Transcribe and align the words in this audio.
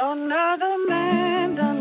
Another 0.00 0.76
man 0.88 1.73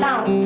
Tàu. 0.00 0.39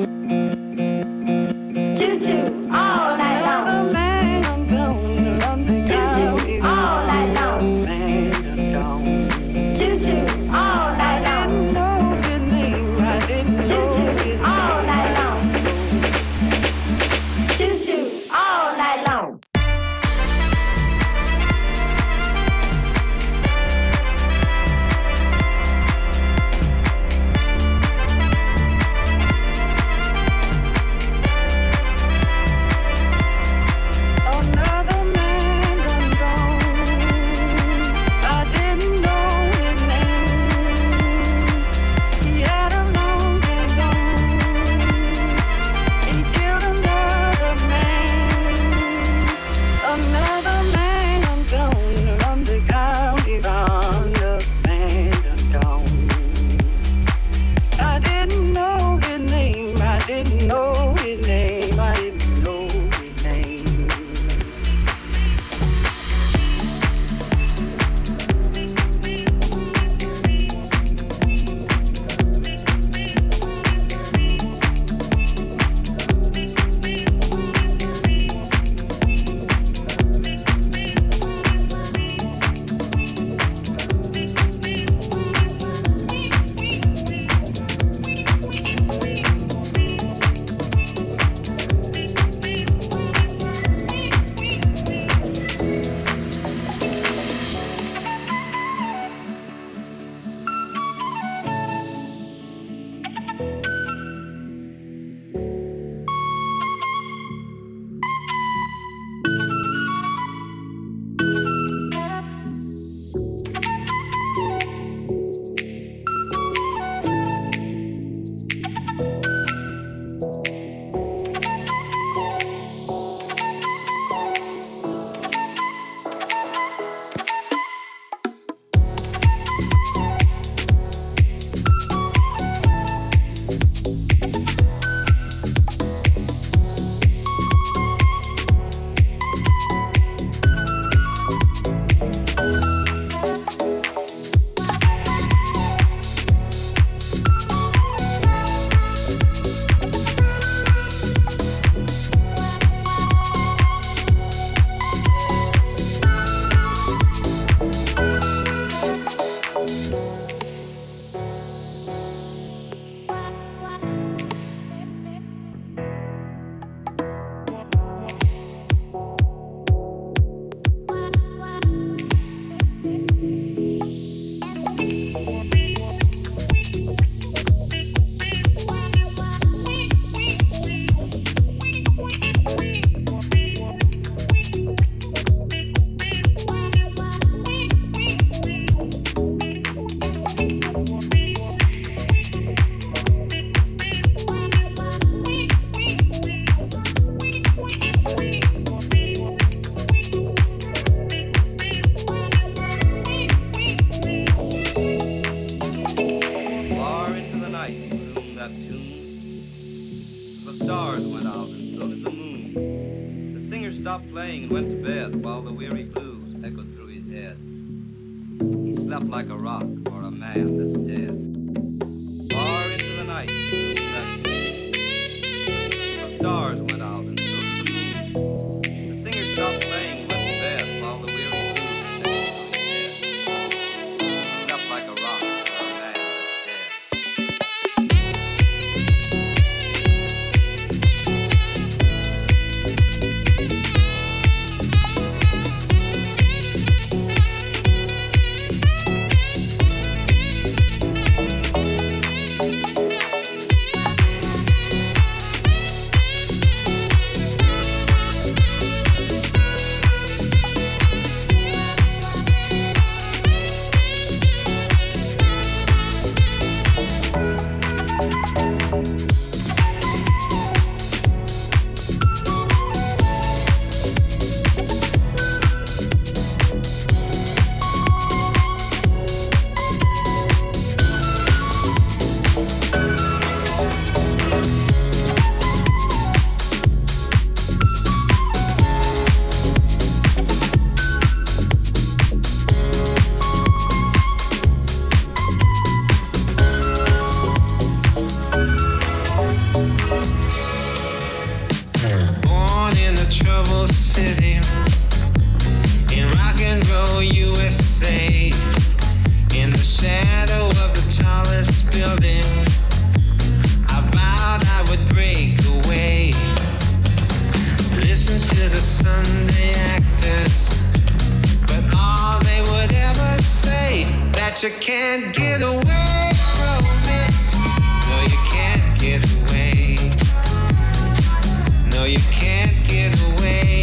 get 332.64 332.94
away. 333.02 333.53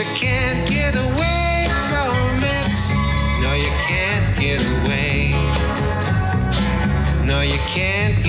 you 0.00 0.06
can't 0.14 0.66
get 0.66 0.94
away 0.96 1.68
from 1.90 2.42
it. 2.42 2.72
No, 3.42 3.52
you 3.52 3.70
can't 3.84 4.34
get 4.38 4.62
away. 4.64 5.32
No, 7.26 7.42
you 7.42 7.58
can't 7.68 8.19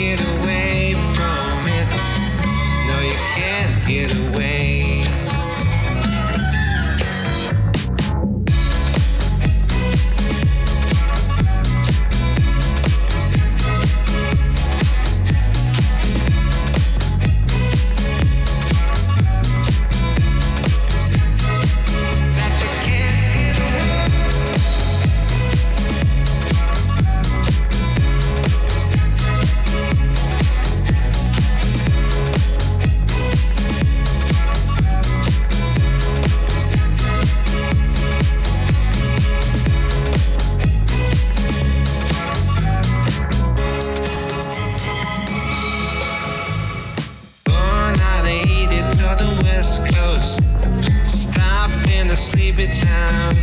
sleepy 52.22 52.68
town. 52.68 53.34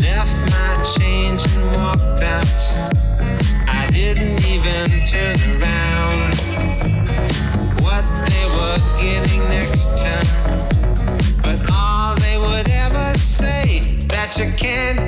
Left 0.00 0.34
my 0.54 0.72
change 0.96 1.42
and 1.56 1.66
walked 1.76 2.22
out. 2.22 2.60
I 3.66 3.88
didn't 3.90 4.44
even 4.46 4.88
turn 5.04 5.36
around. 5.60 6.34
What 7.82 8.04
they 8.28 8.44
were 8.56 8.78
getting 9.00 9.42
next 9.48 10.02
time? 10.02 10.44
but 11.44 11.70
all 11.70 12.14
they 12.16 12.38
would 12.38 12.68
ever 12.70 13.18
say 13.18 13.80
that 14.08 14.36
you 14.38 14.50
can't 14.56 15.03